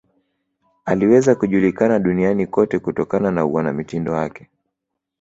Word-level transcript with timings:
aliweza 0.85 1.35
kujulikana 1.35 1.99
duniani 1.99 2.47
kote 2.47 2.79
kutokana 2.79 3.31
na 3.31 3.45
uanamitindo 3.45 4.11
wake 4.13 4.49